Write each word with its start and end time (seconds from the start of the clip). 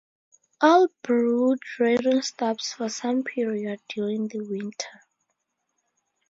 All 0.61 0.87
brood 1.03 1.59
rearing 1.77 2.23
stops 2.23 2.73
for 2.73 2.89
some 2.89 3.23
period 3.23 3.81
during 3.87 4.29
the 4.29 4.39
winter. 4.39 5.01